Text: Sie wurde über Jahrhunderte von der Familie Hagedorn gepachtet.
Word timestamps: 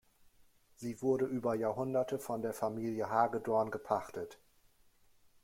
Sie 0.77 0.99
wurde 1.03 1.25
über 1.25 1.53
Jahrhunderte 1.53 2.17
von 2.17 2.41
der 2.41 2.53
Familie 2.55 3.11
Hagedorn 3.11 3.69
gepachtet. 3.69 4.39